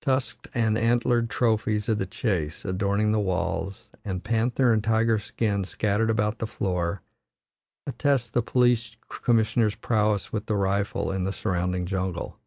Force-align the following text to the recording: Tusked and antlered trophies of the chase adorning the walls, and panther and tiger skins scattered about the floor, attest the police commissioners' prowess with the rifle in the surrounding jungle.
Tusked 0.00 0.46
and 0.54 0.78
antlered 0.78 1.28
trophies 1.28 1.88
of 1.88 1.98
the 1.98 2.06
chase 2.06 2.64
adorning 2.64 3.10
the 3.10 3.18
walls, 3.18 3.90
and 4.04 4.22
panther 4.22 4.72
and 4.72 4.80
tiger 4.84 5.18
skins 5.18 5.70
scattered 5.70 6.08
about 6.08 6.38
the 6.38 6.46
floor, 6.46 7.02
attest 7.84 8.32
the 8.32 8.42
police 8.42 8.96
commissioners' 9.08 9.74
prowess 9.74 10.32
with 10.32 10.46
the 10.46 10.54
rifle 10.54 11.10
in 11.10 11.24
the 11.24 11.32
surrounding 11.32 11.84
jungle. 11.84 12.38